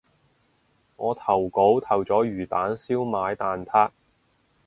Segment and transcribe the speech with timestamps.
[0.95, 3.91] 我投稿投咗魚蛋燒賣蛋撻